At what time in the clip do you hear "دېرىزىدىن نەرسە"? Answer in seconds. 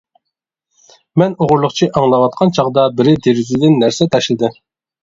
3.29-4.15